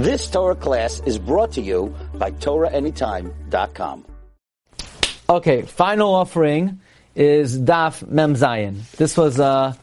[0.00, 4.06] This Torah class is brought to you by TorahAnytime.com.
[5.28, 6.80] Okay, final offering
[7.14, 8.90] is Daf Mem Zayin.
[8.92, 9.74] This was uh,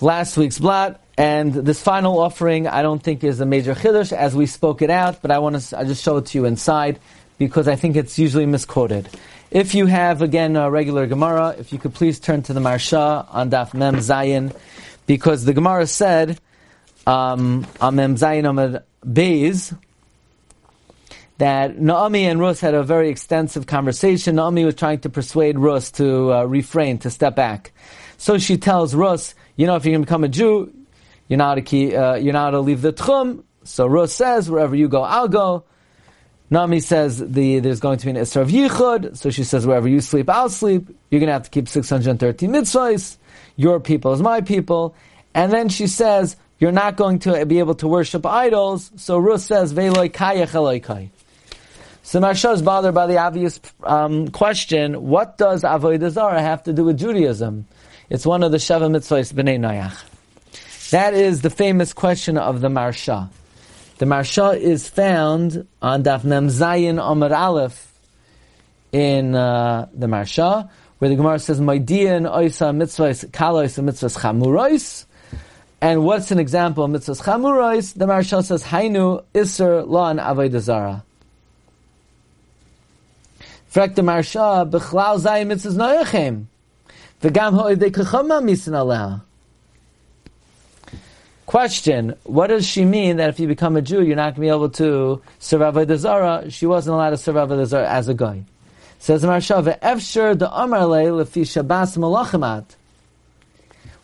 [0.00, 4.36] last week's blot, and this final offering I don't think is a major chiddush as
[4.36, 7.00] we spoke it out, but I want to I just show it to you inside
[7.38, 9.08] because I think it's usually misquoted.
[9.50, 13.26] If you have again a regular Gemara, if you could please turn to the Maharsha
[13.34, 14.54] on Daf Mem Zayin,
[15.08, 16.38] because the Gemara said
[17.06, 19.76] um, on Mem Zayin Amid Beis
[21.38, 24.36] that Naomi and Rus had a very extensive conversation.
[24.36, 27.72] Naomi was trying to persuade Rus to uh, refrain, to step back.
[28.18, 30.72] So she tells Rus, you know, if you're going to become a Jew,
[31.28, 33.42] you're not to keep, uh, you're not to leave the Tchum.
[33.64, 35.64] So Rus says, wherever you go, I'll go.
[36.50, 39.88] Naomi says the, there's going to be an Isra of Yichud, so she says wherever
[39.88, 40.86] you sleep, I'll sleep.
[41.10, 43.16] You're going to have to keep 613 mitzvahs.
[43.56, 44.94] Your people is my people.
[45.34, 48.90] And then she says, you're not going to be able to worship idols.
[48.96, 51.10] So Rus says, Ve'loi kayach kai.
[52.02, 56.72] So Maharsha is bothered by the obvious um, question: What does avodah zarah have to
[56.74, 57.66] do with Judaism?
[58.10, 60.90] It's one of the Sheva mitzvahs b'nei Noach.
[60.90, 63.30] That is the famous question of the Maharsha.
[63.96, 67.90] The Maharsha is found on Daf Mem Zayin Amar Aleph
[68.92, 75.06] in uh, the Maharsha, where the Gemara says, "Maidian oisa mitzvahs kalois mitzvahs chamurois."
[75.84, 77.92] And what's an example of mitzvahs chamurois?
[77.92, 81.04] The Maharsha says, "Hainu iser lan avodah zarah."
[83.70, 86.44] Frek the Maharsha, Bechlau Zayim Mitzvahs Noyachem.
[87.20, 89.20] V'gam ho'idei kachama misin aleha.
[91.44, 94.40] Question, what does she mean that if you become a Jew, you're not going to
[94.40, 96.50] be able to serve Avodah Zarah?
[96.50, 98.44] She wasn't allowed to serve Avodah Zarah as a guy.
[99.00, 102.64] Says the Maharsha, Ve'efsher de Amar le lefi Shabbos malachimat.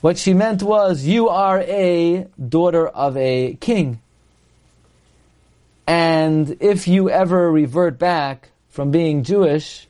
[0.00, 4.00] What she meant was, you are a daughter of a king.
[5.86, 9.86] And if you ever revert back from being Jewish,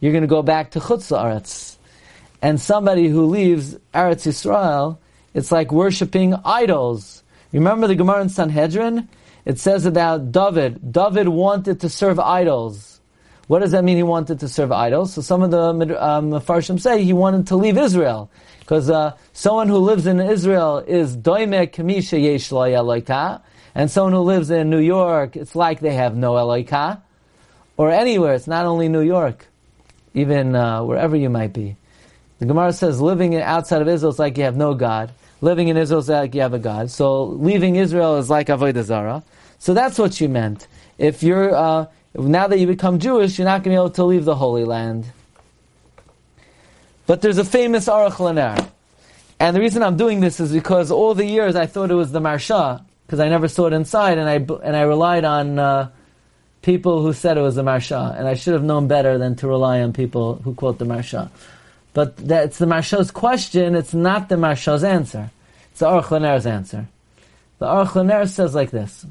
[0.00, 1.76] you're going to go back to Chutz La'aretz.
[2.40, 4.98] And somebody who leaves Eretz Yisrael,
[5.32, 7.22] it's like worshipping idols.
[7.52, 9.08] Remember the Gemara in Sanhedrin?
[9.44, 10.92] It says about David.
[10.92, 12.91] David wanted to serve idols.
[13.48, 15.14] What does that mean he wanted to serve idols?
[15.14, 15.60] So some of the
[16.04, 18.30] um, Farshim say he wanted to leave Israel.
[18.60, 23.42] Because uh, someone who lives in Israel is doime kamisha yesh lo
[23.74, 27.00] and someone who lives in New York, it's like they have no eloika
[27.76, 28.34] or anywhere.
[28.34, 29.46] It's not only New York,
[30.14, 31.76] even uh, wherever you might be.
[32.38, 35.12] The Gemara says living outside of Israel is like you have no God.
[35.40, 36.90] Living in Israel is like you have a God.
[36.90, 39.22] So leaving Israel is like avodah zarah.
[39.58, 40.66] So that's what she meant.
[40.98, 44.04] If you're uh, now that you become Jewish, you're not going to be able to
[44.04, 45.06] leave the Holy Land.
[47.06, 48.70] But there's a famous Aruch LaNer.
[49.40, 52.12] And the reason I'm doing this is because all the years I thought it was
[52.12, 54.34] the Maharsha, because I never saw it inside, and I,
[54.64, 55.90] and I relied on uh,
[56.62, 59.48] people who said it was the Maharsha, and I should have known better than to
[59.48, 61.30] rely on people who quote the Maharsha.
[61.92, 65.30] But that's the Maharsha's question, it's not the Maharsha's answer.
[65.70, 66.86] It's the Aruch LaNer's answer.
[67.58, 69.04] The Aruch LaNer says like this.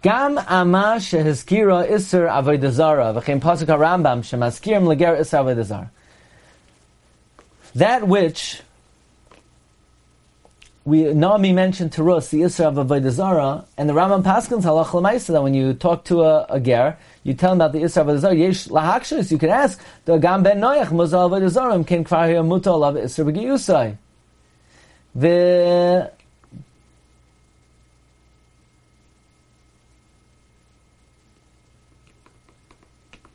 [0.00, 5.90] Gam ama shehizkira iser avodah zara v'chem pasuk Rambam shemaskirim leger iser avodah.
[7.74, 8.62] That which
[10.84, 15.32] we Naomi mentioned to Rus the Isra of Avodah and the Rambam Paskins halach lemaisa
[15.32, 18.06] that when you talk to a, a ger, you tell him about the Isra of
[18.06, 18.34] Avodah Zarah.
[18.36, 19.32] Yesh lahakshus.
[19.32, 23.30] You can ask the Gam ben Noach muzal Avodah Zarah ken kvar mutal of Isra
[23.30, 23.96] b'giyusai.
[25.14, 26.12] The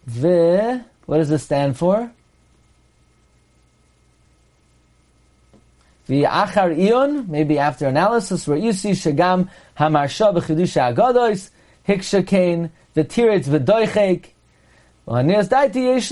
[0.05, 2.11] the what does this stand for?
[6.07, 11.49] The achar ion, maybe after analysis, where you see shagam hamarsha b'chidusha agadois,
[11.87, 14.25] hiksha the tiritz v'doichek,
[15.07, 16.09] v'hanias daiti yesh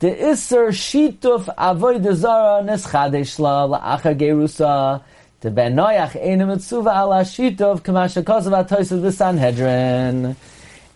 [0.00, 5.02] the iser shituf avoy dezara neschadesh la la'achar gerusa,
[5.40, 10.36] the ben noyach eina mitzuva ala shituf kamasha kosav atois of the Sanhedrin.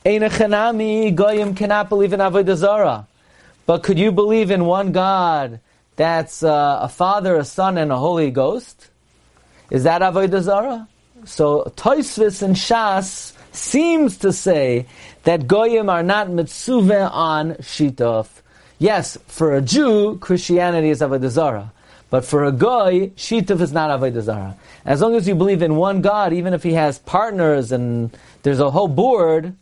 [0.05, 3.07] Eina chanami goyim cannot believe in avodah dezara.
[3.67, 5.61] But could you believe in one God
[5.97, 8.89] that's uh, a Father, a Son, and a Holy Ghost.
[9.71, 10.89] Is that Avodah Zarah?
[11.25, 14.87] So Toisvis and Shas seems to say
[15.25, 18.29] that Goyim are not mitzuve on Shitov.
[18.79, 21.73] Yes, for a Jew, Christianity is Avodah Zarah.
[22.11, 24.57] But for a Goy, Shitov is not Avodah Zarah.
[24.85, 28.11] As long as you believe in one God, even if he has partners and
[28.43, 29.55] there's a whole board,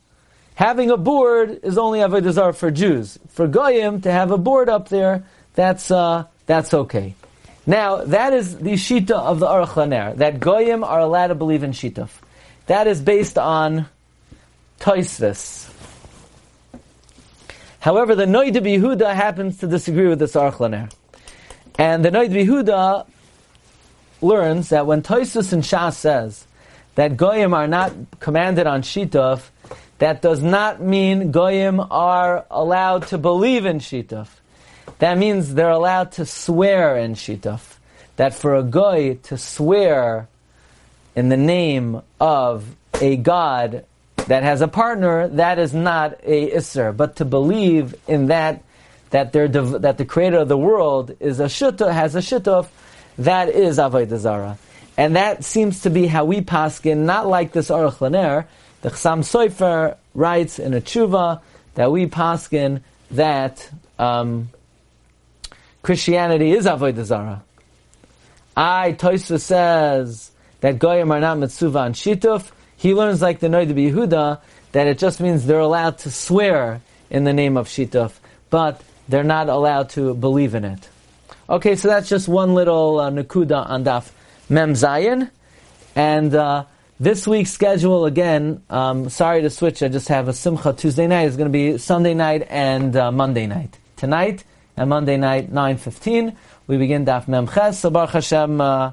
[0.61, 3.19] having a board is only Avodah Zarah for Jews.
[3.31, 5.25] For Goyim, to have a board up there,
[5.55, 7.15] that's uh, that's okay.
[7.67, 11.63] Now, that is the Shita of the Aruch LaNer, that Goyim are allowed to believe
[11.63, 12.11] in Shituf.
[12.67, 13.87] That is based on
[14.81, 15.73] Toisvis.
[17.81, 20.91] However, the Noid Yehuda happens to disagree with this Aruch LaNer.
[21.79, 23.07] And the Noid Yehuda
[24.21, 26.47] learns that when Toisvis and Shas says
[26.97, 29.49] that Goyim are not commanded on Shituf,
[30.01, 34.29] that does not mean Goyim are allowed to believe in Shituf.
[34.99, 37.77] That means they're allowed to swear in Shituf.
[38.17, 40.27] That for a Goy to swear
[41.15, 42.65] in the name of
[42.99, 43.85] a God
[44.17, 46.97] that has a partner, that is not a Isser.
[46.97, 48.65] But to believe in that,
[49.11, 52.69] that, that the creator of the world is a Shutuf, has a Shutuf,
[53.19, 54.59] that is Avodah Zarah.
[54.97, 58.47] And that seems to be how we paskin, not like this Aruch.
[58.83, 61.41] The Chassam Sofer writes in a tshuva
[61.75, 64.49] that we paskin that um,
[65.83, 67.43] Christianity is Avodah Zarah.
[68.57, 70.31] I, Toisva says
[70.61, 72.51] that Goyim are not Mitzuva and Shituf.
[72.77, 74.41] He learns like the Noid Yehuda
[74.73, 76.81] that it just means they're allowed to swear
[77.11, 78.13] in the name of Shituf,
[78.51, 80.89] but they're not allowed to believe in it.
[81.49, 84.11] Okay, so that's just one little uh, Nakuda on Daf
[84.49, 85.31] Mem Zayin.
[85.97, 86.65] And uh,
[87.01, 91.23] this week's schedule, again, um, sorry to switch, I just have a Simcha Tuesday night.
[91.23, 93.79] It's going to be Sunday night and uh, Monday night.
[93.97, 94.45] Tonight
[94.77, 96.37] and Monday night, 9.15,
[96.67, 97.81] we begin Daf Mem Ches.
[97.81, 98.93] So Baruch Hashem, uh,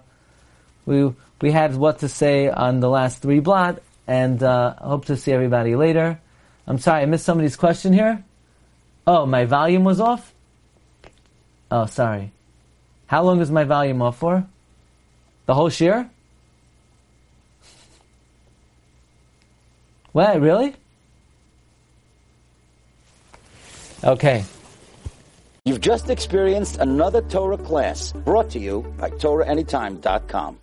[0.86, 5.18] we, we had what to say on the last three blot, and uh, hope to
[5.18, 6.18] see everybody later.
[6.65, 8.24] I'm sorry, I missed somebody's question here.
[9.06, 10.33] Oh, my volume was off?
[11.69, 12.31] Oh, sorry.
[13.07, 14.48] How long is my volume off for?
[15.45, 16.09] The whole year?
[20.18, 20.74] What, really?
[24.04, 24.44] Okay.
[25.64, 30.56] You've just experienced another Torah class brought to you by TorahAnytime.com.